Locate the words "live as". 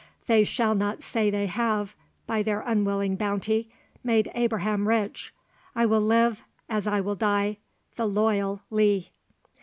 6.01-6.87